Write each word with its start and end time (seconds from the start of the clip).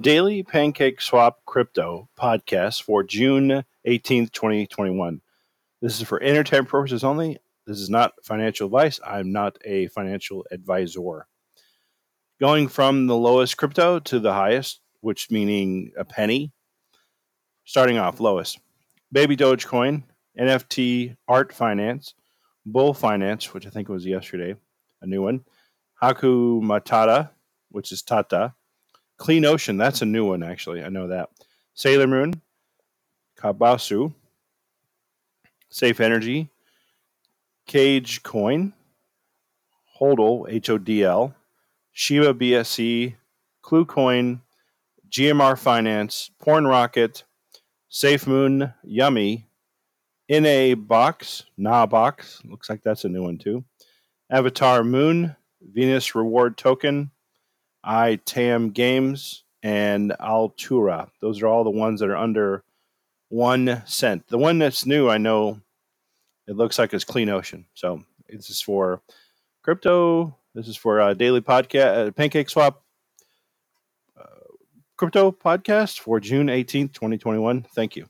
Daily 0.00 0.42
Pancake 0.42 1.02
Swap 1.02 1.44
Crypto 1.44 2.08
podcast 2.18 2.82
for 2.82 3.02
June 3.02 3.62
18th, 3.86 4.32
2021. 4.32 5.20
This 5.82 6.00
is 6.00 6.08
for 6.08 6.20
entertainment 6.22 6.70
purposes 6.70 7.04
only. 7.04 7.38
This 7.66 7.78
is 7.78 7.90
not 7.90 8.14
financial 8.22 8.66
advice. 8.66 8.98
I'm 9.06 9.32
not 9.32 9.58
a 9.66 9.88
financial 9.88 10.46
advisor. 10.50 11.26
Going 12.40 12.68
from 12.68 13.06
the 13.06 13.16
lowest 13.16 13.58
crypto 13.58 13.98
to 13.98 14.18
the 14.18 14.32
highest, 14.32 14.80
which 15.02 15.30
meaning 15.30 15.92
a 15.98 16.06
penny. 16.06 16.52
Starting 17.66 17.98
off 17.98 18.18
lowest. 18.18 18.58
Baby 19.12 19.36
Dogecoin, 19.36 20.04
NFT 20.38 21.16
Art 21.28 21.52
Finance, 21.52 22.14
Bull 22.64 22.94
Finance, 22.94 23.52
which 23.52 23.66
I 23.66 23.70
think 23.70 23.90
was 23.90 24.06
yesterday, 24.06 24.56
a 25.02 25.06
new 25.06 25.22
one. 25.22 25.44
Hakuna 26.02 26.62
Matata, 26.62 27.30
which 27.70 27.92
is 27.92 28.00
Tata, 28.00 28.54
Clean 29.16 29.44
Ocean, 29.44 29.76
that's 29.76 30.02
a 30.02 30.06
new 30.06 30.26
one, 30.26 30.42
actually. 30.42 30.84
I 30.84 30.88
know 30.88 31.08
that. 31.08 31.30
Sailor 31.74 32.06
Moon, 32.06 32.40
Kabosu, 33.38 34.14
Safe 35.68 36.00
Energy, 36.00 36.48
Cage 37.66 38.22
Coin, 38.22 38.72
Hodl, 40.00 40.46
H 40.48 40.70
O 40.70 40.78
D 40.78 41.04
L, 41.04 41.34
Shiba 41.92 42.34
BSC, 42.34 43.14
Clue 43.62 43.84
Coin, 43.84 44.40
GMR 45.10 45.58
Finance, 45.58 46.30
Porn 46.40 46.66
Rocket, 46.66 47.24
Safe 47.88 48.26
Moon, 48.26 48.72
Yummy, 48.84 49.48
NA 50.28 50.74
Box, 50.74 51.44
Na 51.56 51.86
Box, 51.86 52.42
looks 52.44 52.68
like 52.68 52.82
that's 52.82 53.04
a 53.04 53.08
new 53.08 53.22
one 53.22 53.38
too. 53.38 53.64
Avatar 54.30 54.82
Moon, 54.84 55.36
Venus 55.60 56.14
Reward 56.14 56.56
Token, 56.56 57.10
ITAM 57.86 58.70
Games, 58.70 59.44
and 59.62 60.14
Altura. 60.20 61.08
Those 61.20 61.42
are 61.42 61.48
all 61.48 61.64
the 61.64 61.70
ones 61.70 62.00
that 62.00 62.08
are 62.08 62.16
under 62.16 62.62
one 63.28 63.82
cent. 63.84 64.28
The 64.28 64.38
one 64.38 64.58
that's 64.58 64.86
new, 64.86 65.08
I 65.08 65.18
know 65.18 65.60
it 66.46 66.56
looks 66.56 66.78
like 66.78 66.94
it's 66.94 67.04
Clean 67.04 67.28
Ocean. 67.28 67.66
So 67.74 68.02
this 68.28 68.50
is 68.50 68.60
for 68.60 69.00
crypto. 69.62 70.36
This 70.54 70.68
is 70.68 70.76
for 70.76 71.00
a 71.00 71.14
daily 71.14 71.40
podcast, 71.40 72.08
uh, 72.08 72.10
Pancake 72.12 72.48
Swap 72.48 72.82
uh, 74.18 74.24
crypto 74.96 75.32
podcast 75.32 75.98
for 75.98 76.20
June 76.20 76.46
18th, 76.46 76.92
2021. 76.94 77.66
Thank 77.74 77.96
you. 77.96 78.06